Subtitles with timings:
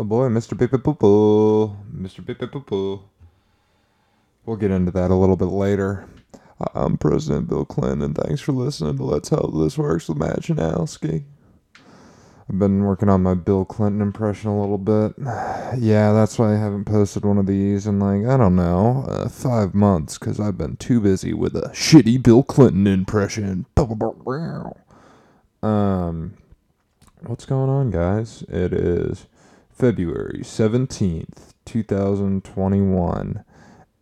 [0.00, 0.58] Oh boy, Mr.
[0.58, 1.76] Pippa Poo.
[1.94, 2.26] Mr.
[2.26, 3.02] Pippa Poo.
[4.46, 6.08] We'll get into that a little bit later.
[6.74, 11.24] I'm President Bill Clinton, thanks for listening to Let's How This Works with Matt Janowski.
[12.48, 15.16] I've been working on my Bill Clinton impression a little bit.
[15.78, 19.28] Yeah, that's why I haven't posted one of these in like, I don't know, uh,
[19.28, 23.66] five months, because I've been too busy with a shitty Bill Clinton impression.
[25.62, 26.38] Um,
[27.26, 28.42] what's going on, guys?
[28.48, 29.26] It is
[29.80, 33.44] February 17th, 2021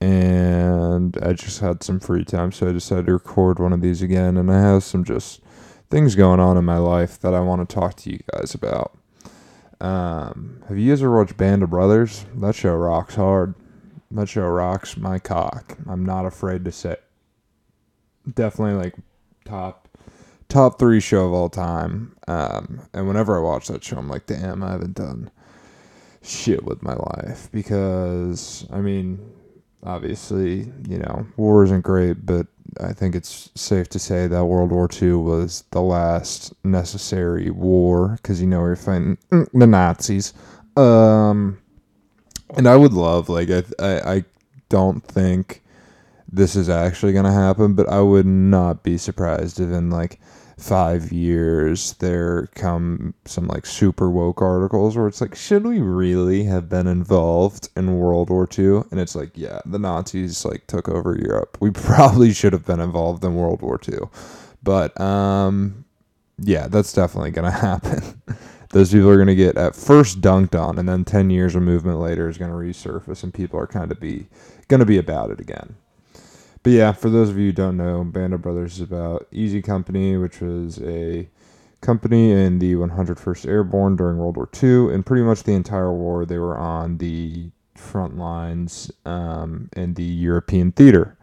[0.01, 4.03] and I just had some free time, so I decided to record one of these
[4.03, 4.37] again.
[4.37, 5.41] And I have some just
[5.91, 8.97] things going on in my life that I want to talk to you guys about.
[9.81, 12.27] Um, have you guys ever watched Band of Brothers?
[12.35, 13.55] That show rocks hard.
[14.11, 15.77] That show rocks my cock.
[15.89, 16.97] I'm not afraid to say.
[18.33, 18.95] Definitely like
[19.45, 19.89] top
[20.49, 22.17] top three show of all time.
[22.27, 25.31] Um, and whenever I watch that show, I'm like, damn, I haven't done
[26.29, 29.19] shit with my life because I mean
[29.83, 32.47] obviously, you know, war isn't great, but
[32.81, 38.19] I think it's safe to say that World War II was the last necessary war
[38.21, 40.35] because you know we are fighting the Nazis.
[40.77, 41.59] Um,
[42.57, 44.25] and I would love like I I, I
[44.69, 45.63] don't think
[46.31, 50.21] this is actually gonna happen, but I would not be surprised if in like
[50.59, 56.43] five years there come some like super woke articles where it's like should we really
[56.43, 60.89] have been involved in world war ii and it's like yeah the nazis like took
[60.89, 61.57] over europe.
[61.61, 64.01] We probably should have been involved in world war ii
[64.63, 65.85] but um
[66.39, 68.21] yeah that's definitely gonna happen.
[68.71, 72.01] Those people are gonna get at first dunked on and then 10 years of movement
[72.01, 74.27] later is gonna resurface and people are kind of be
[74.67, 75.77] gonna be about it again
[76.63, 79.63] but yeah, for those of you who don't know, Band of Brothers is about Easy
[79.63, 81.29] Company, which was a
[81.81, 86.25] company in the 101st Airborne during World War II, and pretty much the entire war
[86.25, 91.17] they were on the front lines um, in the European theater.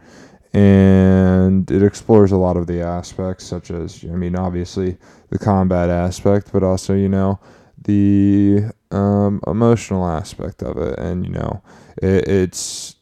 [0.53, 4.97] And it explores a lot of the aspects, such as, I mean, obviously
[5.29, 7.39] the combat aspect, but also, you know,
[7.83, 10.97] the um, emotional aspect of it.
[10.97, 11.61] And, you know,
[12.01, 12.95] it, it's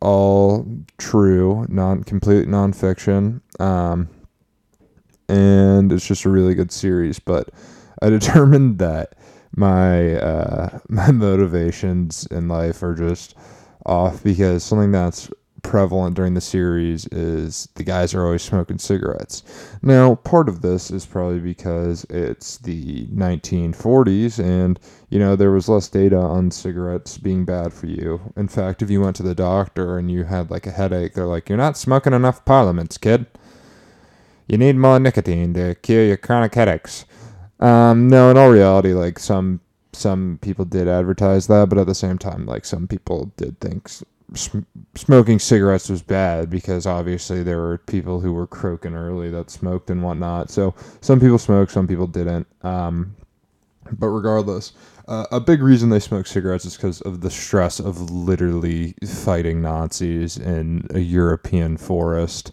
[0.00, 0.66] all
[0.98, 3.40] true, non complete nonfiction.
[3.60, 4.08] Um,
[5.28, 7.18] and it's just a really good series.
[7.18, 7.50] But
[8.02, 9.14] I determined that
[9.56, 13.34] my uh, my motivations in life are just
[13.86, 15.30] off because something that's
[15.62, 19.42] prevalent during the series is the guys are always smoking cigarettes.
[19.82, 24.78] Now, part of this is probably because it's the 1940s and,
[25.10, 28.32] you know, there was less data on cigarettes being bad for you.
[28.36, 31.26] In fact, if you went to the doctor and you had like a headache, they're
[31.26, 33.26] like, you're not smoking enough parliaments, kid.
[34.46, 37.04] You need more nicotine to cure your chronic headaches.
[37.60, 39.60] Um, no, in all reality, like some
[39.92, 43.90] some people did advertise that, but at the same time, like some people did think
[44.34, 44.60] sm-
[44.94, 49.90] smoking cigarettes was bad because obviously there were people who were croaking early that smoked
[49.90, 50.50] and whatnot.
[50.50, 52.46] So some people smoked, some people didn't.
[52.62, 53.16] Um,
[53.92, 54.72] but regardless,
[55.06, 59.62] uh, a big reason they smoke cigarettes is because of the stress of literally fighting
[59.62, 62.52] Nazis in a European forest.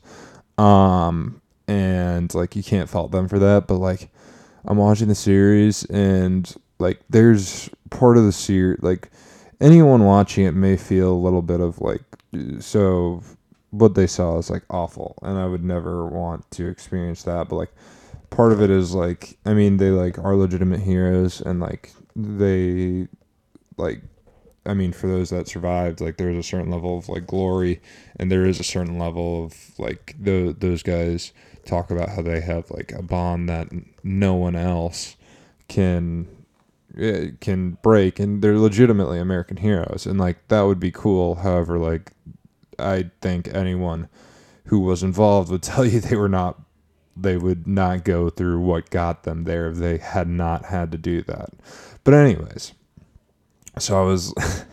[0.57, 4.09] Um, and like you can't fault them for that, but like
[4.65, 9.11] I'm watching the series and like there's part of the series like
[9.61, 12.01] anyone watching it may feel a little bit of like
[12.59, 13.21] so
[13.71, 17.55] what they saw is like awful and i would never want to experience that but
[17.55, 17.73] like
[18.29, 23.07] part of it is like i mean they like are legitimate heroes and like they
[23.77, 24.01] like
[24.65, 27.81] i mean for those that survived like there's a certain level of like glory
[28.17, 31.31] and there is a certain level of like the, those guys
[31.65, 33.67] talk about how they have like a bond that
[34.03, 35.15] no one else
[35.67, 36.27] can
[36.97, 41.35] Eh, can break and they're legitimately American heroes and like that would be cool.
[41.35, 42.11] However, like
[42.79, 44.07] I think anyone
[44.65, 46.61] who was involved would tell you they were not
[47.17, 50.97] they would not go through what got them there if they had not had to
[50.97, 51.49] do that.
[52.05, 52.73] But anyways,
[53.77, 54.33] so I was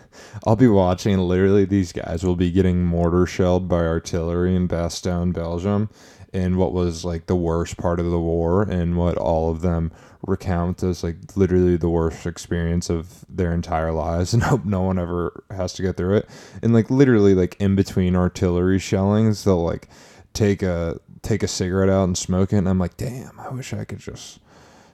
[0.46, 5.32] I'll be watching literally these guys will be getting mortar shelled by artillery in Bastogne,
[5.32, 5.90] Belgium
[6.32, 9.92] in what was like the worst part of the war and what all of them
[10.26, 14.98] recount as like literally the worst experience of their entire lives and hope no one
[14.98, 16.28] ever has to get through it.
[16.62, 19.88] And like literally like in between artillery shellings, they'll like
[20.32, 23.72] take a take a cigarette out and smoke it and I'm like, "Damn, I wish
[23.72, 24.40] I could just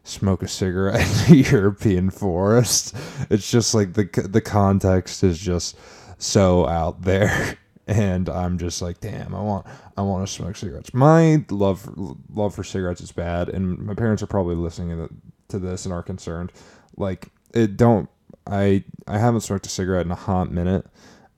[0.04, 2.96] smoke a cigarette in the European forest."
[3.30, 5.76] It's just like the the context is just
[6.18, 7.58] so out there.
[7.88, 10.92] and I'm just like, damn, I want I want to smoke cigarettes.
[10.92, 11.88] My love
[12.32, 15.08] love for cigarettes is bad, and my parents are probably listening
[15.48, 16.52] to this and are concerned.
[16.96, 18.08] Like, it don't.
[18.46, 20.86] I I haven't smoked a cigarette in a hot minute.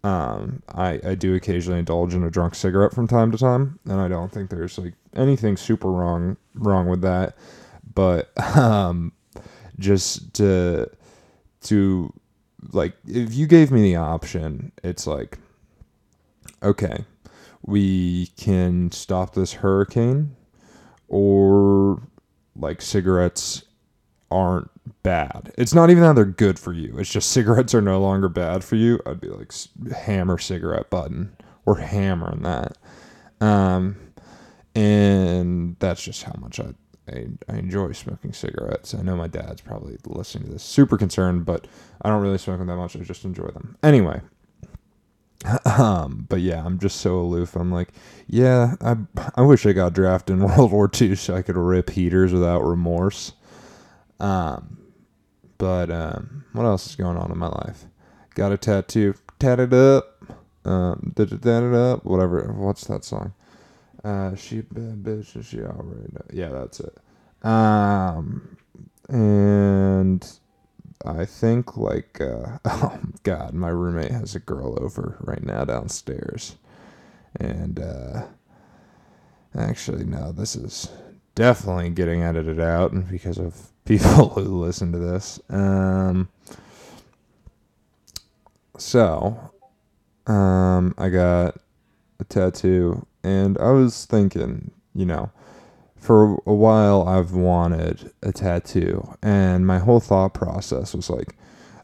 [0.02, 4.00] Um, I I do occasionally indulge in a drunk cigarette from time to time, and
[4.00, 7.36] I don't think there's like anything super wrong wrong with that.
[7.94, 9.12] But um,
[9.78, 10.90] just to
[11.62, 12.12] to
[12.72, 15.38] like if you gave me the option, it's like
[16.62, 17.04] okay,
[17.62, 20.36] we can stop this hurricane
[21.08, 22.02] or
[22.56, 23.64] like cigarettes
[24.30, 24.70] aren't
[25.02, 25.52] bad.
[25.58, 26.96] It's not even that they're good for you.
[26.98, 29.00] It's just cigarettes are no longer bad for you.
[29.06, 29.52] I'd be like
[29.92, 31.36] hammer cigarette button
[31.66, 32.76] or hammering that.
[33.40, 33.96] Um,
[34.74, 36.74] and that's just how much I,
[37.08, 38.94] I, I enjoy smoking cigarettes.
[38.94, 41.66] I know my dad's probably listening to this, super concerned, but
[42.02, 42.96] I don't really smoke them that much.
[42.96, 43.76] I just enjoy them.
[43.82, 44.20] Anyway,
[45.64, 47.56] um, but yeah, I'm just so aloof.
[47.56, 47.88] I'm like,
[48.26, 48.96] yeah, I
[49.34, 52.62] I wish I got drafted in World War II so I could rip heaters without
[52.62, 53.32] remorse.
[54.18, 54.78] Um,
[55.58, 57.84] but um, what else is going on in my life?
[58.34, 60.24] Got a tattoo, tatted up,
[60.64, 62.52] um, tatted up, whatever.
[62.52, 63.32] What's that song?
[64.04, 66.12] Uh, she bad bitch, she already.
[66.12, 66.24] Know.
[66.32, 66.96] Yeah, that's it.
[67.44, 68.56] Um,
[69.08, 70.26] and
[71.04, 76.56] I think like uh, oh god, my roommate has a girl over right now downstairs,
[77.36, 78.22] and uh,
[79.56, 80.90] actually no, this is
[81.34, 85.40] definitely getting edited out because of people who listen to this.
[85.48, 86.28] Um,
[88.76, 89.52] so,
[90.26, 91.56] um, I got
[92.18, 95.30] a tattoo, and I was thinking, you know,
[96.00, 101.36] for a while I've wanted a tattoo and my whole thought process was like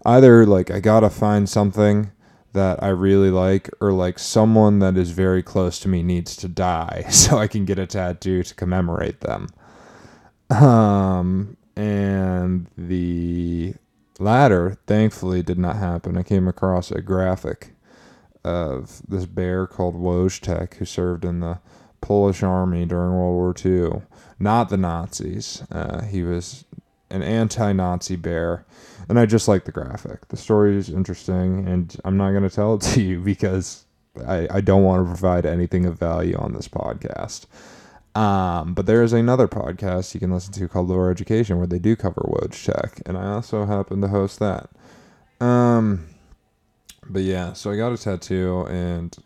[0.05, 2.11] either like I got to find something
[2.53, 6.49] that I really like or like someone that is very close to me needs to
[6.49, 9.49] die so I can get a tattoo to commemorate them.
[10.51, 13.75] Um and the
[14.19, 16.17] latter thankfully did not happen.
[16.17, 17.75] I came across a graphic
[18.45, 21.59] of this bear called Wojtek who served in the
[22.07, 24.03] Polish army during World War II,
[24.39, 25.65] not the Nazis.
[25.73, 26.65] Uh, he was
[27.11, 28.65] an anti-Nazi bear,
[29.09, 30.29] and I just like the graphic.
[30.29, 33.87] The story is interesting, and I'm not going to tell it to you because
[34.25, 37.47] I, I don't want to provide anything of value on this podcast.
[38.15, 41.81] Um, but there is another podcast you can listen to called Lower Education where they
[41.81, 44.71] do cover Wojtek, and I also happen to host that.
[45.45, 46.07] Um,
[47.05, 49.17] but yeah, so I got a tattoo, and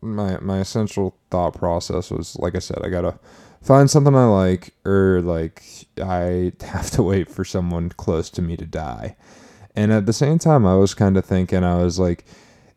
[0.00, 3.18] my my essential thought process was like I said, I gotta
[3.62, 5.62] find something I like, or like
[6.02, 9.16] I have to wait for someone close to me to die.
[9.76, 12.24] And at the same time, I was kind of thinking, I was like,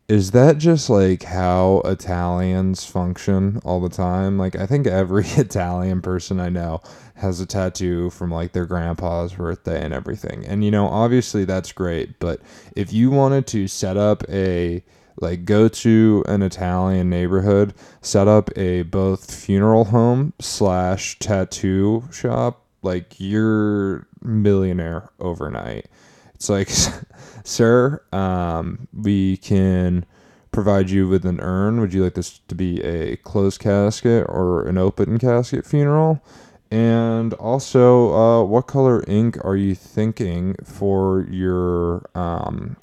[0.06, 4.38] is that just like how Italians function all the time?
[4.38, 6.82] Like, I think every Italian person I know
[7.14, 10.44] has a tattoo from like their grandpa's birthday and everything.
[10.46, 12.18] And, you know, obviously that's great.
[12.20, 12.40] But
[12.76, 14.84] if you wanted to set up a
[15.20, 22.64] like go to an Italian neighborhood, set up a both funeral home slash tattoo shop,
[22.82, 25.86] like you're millionaire overnight.
[26.34, 26.68] It's like,
[27.44, 30.04] sir, um, we can
[30.50, 31.80] provide you with an urn.
[31.80, 36.22] Would you like this to be a closed casket or an open casket funeral?
[36.70, 42.76] And also, uh, what color ink are you thinking for your um,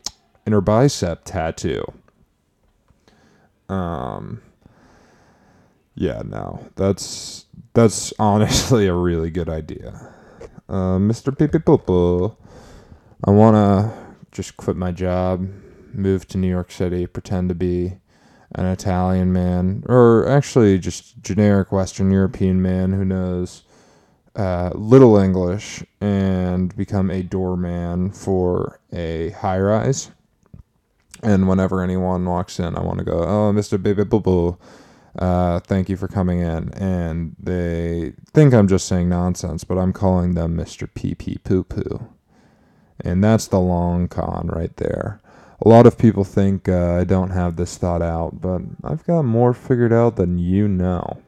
[0.45, 1.83] inner bicep tattoo?
[3.71, 4.41] Um,
[5.95, 10.13] yeah, no, that's that's honestly a really good idea.
[10.67, 11.37] Uh, Mr.
[11.37, 12.37] Pee Poo
[13.23, 15.47] I want to just quit my job,
[15.93, 17.97] move to New York City, pretend to be
[18.53, 23.63] an Italian man, or actually just generic Western European man who knows
[24.35, 30.11] uh, little English and become a doorman for a high rise.
[31.23, 33.81] And whenever anyone walks in, I want to go, oh, Mr.
[33.81, 34.57] Baby Boo Boo,
[35.19, 36.73] uh, thank you for coming in.
[36.73, 40.89] And they think I'm just saying nonsense, but I'm calling them Mr.
[40.93, 42.07] Pee Pee Poo Poo.
[42.99, 45.19] And that's the long con right there.
[45.63, 49.23] A lot of people think uh, I don't have this thought out, but I've got
[49.23, 51.21] more figured out than you know.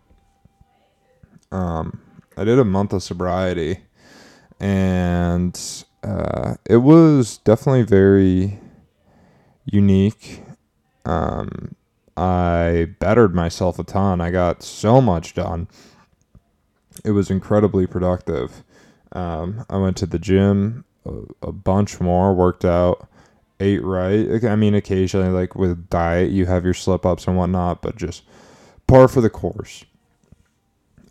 [1.51, 2.01] Um,
[2.35, 3.81] I did a month of sobriety,
[4.59, 5.59] and
[6.03, 8.59] uh, it was definitely very
[9.65, 10.41] unique.
[11.05, 11.75] Um,
[12.15, 14.21] I bettered myself a ton.
[14.21, 15.67] I got so much done.
[17.03, 18.63] It was incredibly productive.
[19.11, 23.07] Um, I went to the gym a, a, bunch more, worked out,
[23.59, 24.43] ate right.
[24.43, 28.23] I mean, occasionally, like with diet, you have your slip ups and whatnot, but just
[28.87, 29.85] par for the course.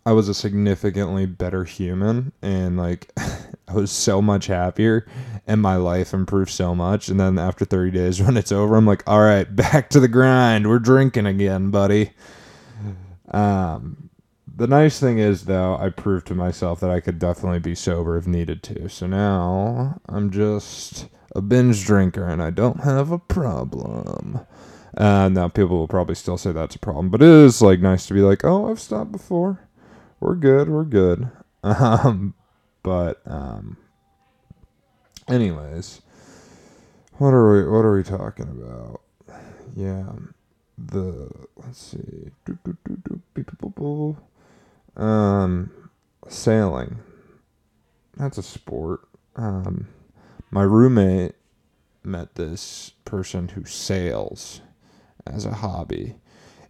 [0.05, 3.11] I was a significantly better human and like
[3.67, 5.05] I was so much happier
[5.45, 7.09] and my life improved so much.
[7.09, 10.07] And then after 30 days, when it's over, I'm like, all right, back to the
[10.07, 10.67] grind.
[10.67, 12.11] We're drinking again, buddy.
[13.29, 14.09] Um,
[14.55, 18.17] the nice thing is, though, I proved to myself that I could definitely be sober
[18.17, 18.87] if needed to.
[18.89, 24.41] So now I'm just a binge drinker and I don't have a problem.
[24.95, 28.05] Uh, now people will probably still say that's a problem, but it is like nice
[28.05, 29.67] to be like, oh, I've stopped before.
[30.19, 30.69] We're good.
[30.69, 31.29] We're good.
[31.65, 32.33] Um,
[32.83, 33.77] but um,
[35.27, 36.01] anyways,
[37.17, 37.69] what are we?
[37.69, 39.01] What are we talking about?
[39.75, 40.11] Yeah,
[40.77, 42.31] the let's see.
[44.95, 45.71] Um,
[46.27, 46.99] sailing.
[48.17, 49.01] That's a sport.
[49.35, 49.87] Um,
[50.51, 51.33] my roommate
[52.03, 54.61] met this person who sails
[55.25, 56.15] as a hobby.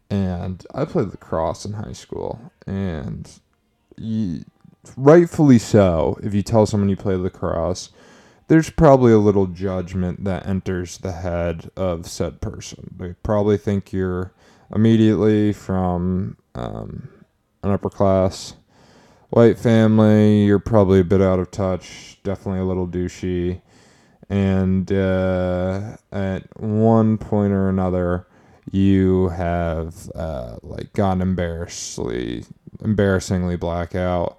[0.09, 3.29] And I played lacrosse in high school, and
[3.97, 4.45] you,
[4.95, 7.89] rightfully so, if you tell someone you play lacrosse,
[8.47, 12.95] there's probably a little judgment that enters the head of said person.
[12.97, 14.33] They probably think you're
[14.73, 17.09] immediately from um,
[17.63, 18.55] an upper class
[19.29, 20.45] white family.
[20.45, 23.61] You're probably a bit out of touch, definitely a little douchey.
[24.29, 28.27] And uh, at one point or another,
[28.71, 32.45] you have uh, like gone embarrassingly
[32.83, 34.37] embarrassingly blackout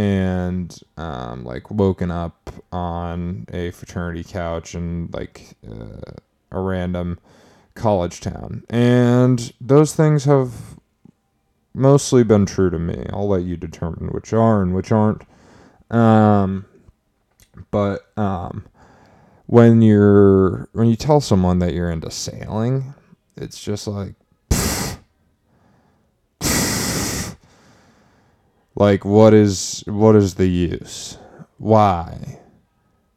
[0.00, 6.12] and um, like woken up on a fraternity couch in like uh,
[6.50, 7.18] a random
[7.74, 8.64] college town.
[8.70, 10.78] And those things have
[11.74, 13.04] mostly been true to me.
[13.12, 15.22] I'll let you determine which are and which aren't.
[15.90, 16.64] Um,
[17.70, 18.64] but um,
[19.46, 22.94] when you're when you tell someone that you're into sailing
[23.36, 24.14] it's just like
[28.74, 31.18] like what is what is the use
[31.58, 32.38] why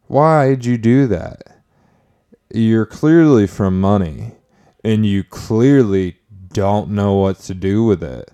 [0.08, 1.58] why'd you do that
[2.54, 4.32] you're clearly from money
[4.84, 6.18] and you clearly
[6.52, 8.32] don't know what to do with it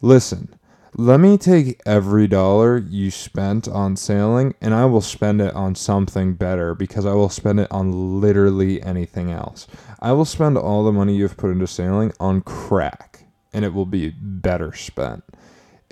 [0.00, 0.48] listen
[0.94, 5.74] let me take every dollar you spent on sailing and I will spend it on
[5.74, 9.66] something better because I will spend it on literally anything else.
[10.00, 13.86] I will spend all the money you've put into sailing on crack and it will
[13.86, 15.24] be better spent.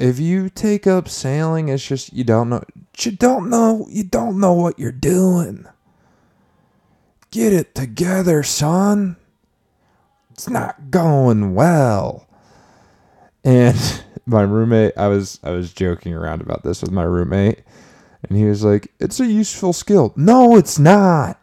[0.01, 2.65] If you take up sailing, it's just you don't know
[2.99, 5.67] you don't know you don't know what you're doing.
[7.31, 9.17] Get it together, son.
[10.31, 12.27] It's not going well.
[13.45, 17.61] And my roommate, I was I was joking around about this with my roommate,
[18.27, 21.39] and he was like, "It's a useful skill." No, it's not.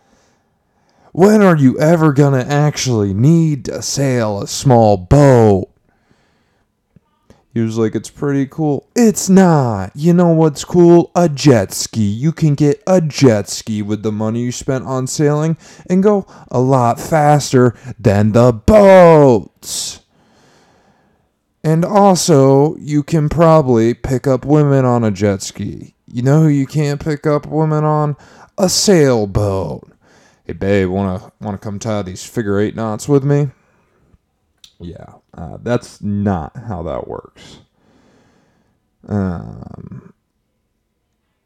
[1.12, 5.69] when are you ever gonna actually need to sail a small boat?
[7.52, 8.88] He was like, It's pretty cool.
[8.94, 9.90] It's not.
[9.94, 11.10] You know what's cool?
[11.14, 12.04] A jet ski.
[12.04, 15.56] You can get a jet ski with the money you spent on sailing
[15.88, 20.00] and go a lot faster than the boats.
[21.62, 25.94] And also, you can probably pick up women on a jet ski.
[26.06, 28.16] You know who you can't pick up women on?
[28.56, 29.90] A sailboat.
[30.44, 33.50] Hey, babe, wanna wanna come tie these figure eight knots with me?
[34.78, 37.60] Yeah, uh, that's not how that works.
[39.08, 40.12] Um,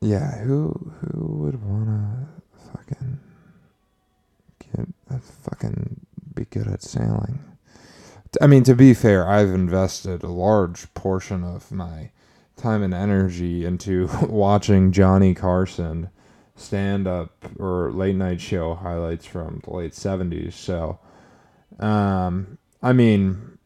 [0.01, 2.29] yeah, who who would wanna
[2.73, 3.21] fucking
[4.59, 6.01] get a fucking
[6.35, 7.39] be good at sailing?
[8.41, 12.11] I mean, to be fair, I've invested a large portion of my
[12.57, 16.11] time and energy into watching Johnny Carson
[16.57, 20.53] stand up or late night show highlights from the late 70s.
[20.53, 20.99] So,
[21.81, 23.59] um, I mean,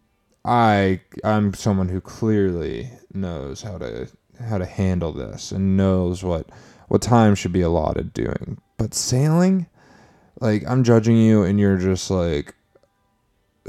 [0.44, 4.08] I I'm someone who clearly knows how to
[4.48, 6.48] how to handle this and knows what
[6.88, 8.58] what time should be allotted doing.
[8.76, 9.66] But sailing,
[10.40, 12.54] like I'm judging you and you're just like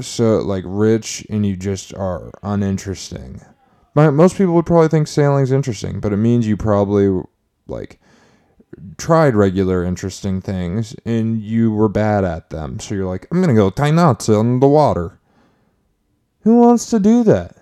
[0.00, 3.42] so like rich and you just are uninteresting.
[3.94, 7.22] Most people would probably think sailing's interesting, but it means you probably
[7.66, 8.00] like
[8.96, 12.78] tried regular interesting things and you were bad at them.
[12.78, 15.19] So you're like, I'm gonna go tie knots on the water.
[16.42, 17.56] Who wants to do that?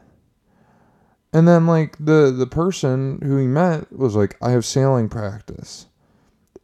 [1.33, 5.87] And then like the the person who he met was like, I have sailing practice.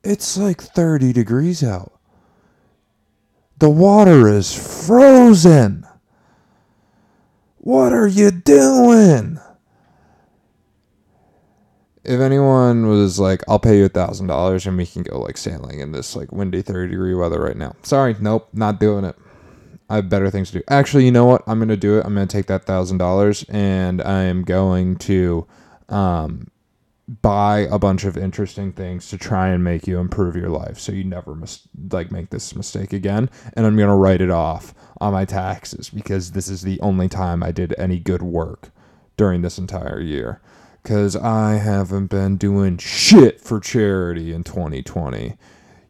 [0.02, 1.92] It's like 30 degrees out.
[3.58, 4.54] The water is
[4.86, 5.86] frozen.
[7.58, 9.38] What are you doing?
[12.04, 15.38] If anyone was like, I'll pay you a thousand dollars and we can go like
[15.38, 17.74] sailing in this like windy 30 degree weather right now.
[17.82, 19.16] Sorry, nope, not doing it.
[19.94, 20.64] I have better things to do.
[20.66, 21.44] Actually, you know what?
[21.46, 22.04] I'm gonna do it.
[22.04, 25.46] I'm gonna take that thousand dollars and I am going to
[25.88, 26.50] um
[27.06, 30.90] buy a bunch of interesting things to try and make you improve your life so
[30.90, 34.72] you never mis- like make this mistake again and i'm going to write it off
[35.02, 38.70] on my taxes because this is the only time i did any good work
[39.18, 40.40] during this entire year
[40.82, 45.36] because i haven't been doing shit for charity in 2020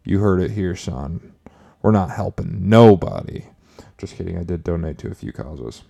[0.02, 1.32] you heard it here son
[1.80, 3.44] we're not helping nobody
[3.98, 5.82] just kidding i did donate to a few causes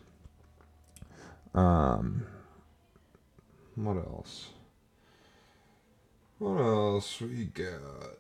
[1.55, 2.27] um
[3.75, 4.51] what else
[6.39, 8.19] what else we got?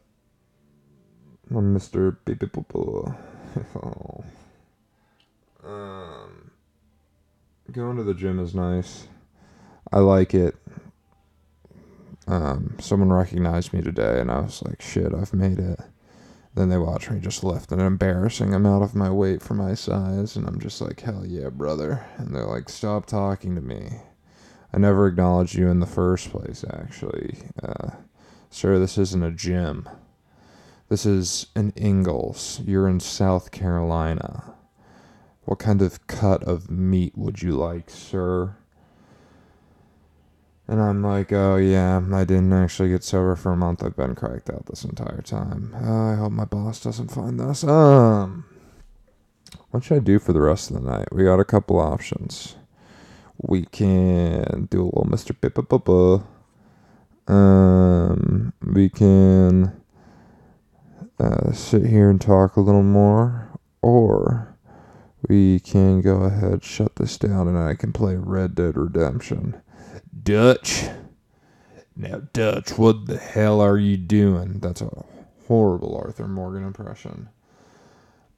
[1.50, 2.16] Oh, Mr.
[2.24, 3.14] Baby Poo
[3.76, 4.24] oh.
[5.62, 6.50] Um,
[7.70, 9.08] going to the gym is nice.
[9.92, 10.56] I like it.
[12.26, 15.80] Um, someone recognized me today, and I was like, "Shit, I've made it."
[16.54, 20.37] Then they watch me just lift an embarrassing amount of my weight for my size,
[20.37, 24.02] and I'm just like, "Hell yeah, brother!" And they're like, "Stop talking to me."
[24.73, 27.38] I never acknowledged you in the first place, actually.
[27.62, 27.90] Uh,
[28.54, 29.88] Sir, this isn't a gym.
[30.88, 32.61] This is an Ingles.
[32.64, 34.54] You're in South Carolina.
[35.42, 38.54] What kind of cut of meat would you like, sir?
[40.66, 43.83] And I'm like, oh yeah, I didn't actually get sober for a month.
[43.85, 45.75] I've been cracked out this entire time.
[45.75, 47.64] Uh, I hope my boss doesn't find this.
[47.64, 48.47] Um,
[49.71, 51.12] what should I do for the rest of the night?
[51.12, 52.56] We got a couple options.
[53.37, 55.38] We can do a little Mr.
[55.38, 55.62] Pippa
[57.26, 59.80] um, we can
[61.18, 64.56] uh, sit here and talk a little more, or
[65.28, 69.61] we can go ahead, shut this down, and I can play Red Dead Redemption.
[70.24, 70.84] Dutch.
[71.96, 74.58] Now, Dutch, what the hell are you doing?
[74.60, 75.04] That's a
[75.46, 77.28] horrible Arthur Morgan impression.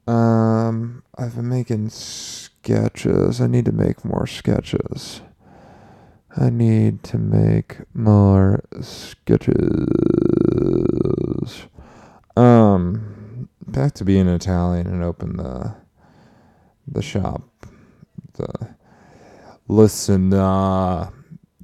[0.06, 3.40] Um, I've been making sketches.
[3.40, 5.22] I need to make more sketches.
[6.36, 9.56] I need to make more sketches.
[12.36, 15.74] Um, back to being Italian and open the
[16.86, 17.42] the shop.
[18.34, 18.76] The
[19.66, 21.10] listen, uh,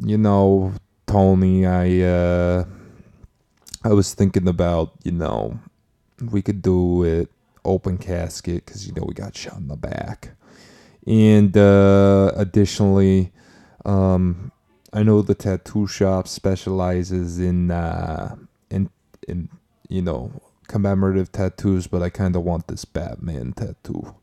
[0.05, 0.73] you know,
[1.07, 2.65] Tony, I uh,
[3.85, 5.59] I was thinking about, you know,
[6.31, 7.31] we could do it
[7.65, 10.31] open casket because you know we got shot in the back,
[11.07, 13.33] and uh, additionally,
[13.85, 14.53] um,
[14.93, 18.37] I know the tattoo shop specializes in uh,
[18.71, 18.91] in
[19.29, 19.49] in
[19.89, 20.33] you know
[20.69, 24.15] commemorative tattoos, but I kind of want this Batman tattoo.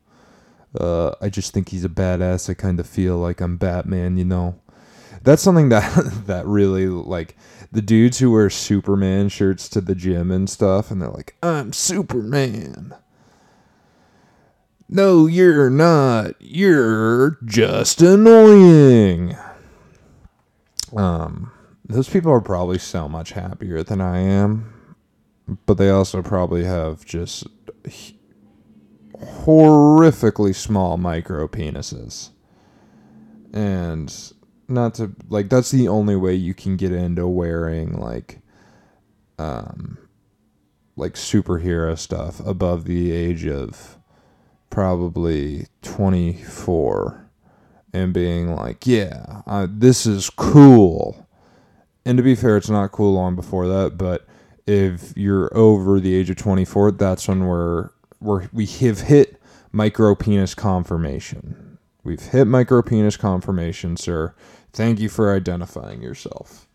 [0.79, 2.49] Uh, I just think he's a badass.
[2.49, 4.59] I kind of feel like I'm Batman, you know.
[5.23, 7.36] That's something that that really like
[7.71, 11.73] the dudes who wear Superman shirts to the gym and stuff, and they're like, "I'm
[11.73, 12.95] Superman."
[14.91, 16.34] No, you're not.
[16.39, 19.38] You're just annoying.
[20.95, 21.51] Um,
[21.86, 24.95] those people are probably so much happier than I am,
[25.67, 27.45] but they also probably have just
[29.15, 32.29] horrifically small micro penises.
[33.53, 34.12] And
[34.69, 38.39] not to like that's the only way you can get into wearing like
[39.38, 39.97] um
[40.95, 43.97] like superhero stuff above the age of
[44.69, 47.29] probably 24
[47.93, 51.27] and being like, yeah, this is cool.
[52.05, 54.27] And to be fair, it's not cool long before that, but
[54.67, 60.15] if you're over the age of 24, that's when we're, we're we have hit micro
[60.15, 61.77] penis confirmation.
[62.03, 64.34] We've hit micro penis confirmation, sir.
[64.73, 66.67] Thank you for identifying yourself.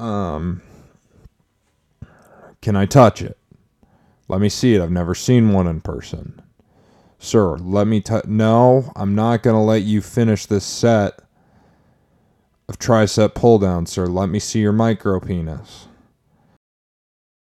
[0.00, 0.62] Um,
[2.62, 3.38] can I touch it?
[4.28, 4.82] Let me see it.
[4.82, 6.42] I've never seen one in person.
[7.18, 11.20] Sir, let me t- No, I'm not going to let you finish this set
[12.68, 14.06] of tricep pull down, sir.
[14.06, 15.86] Let me see your micro penis.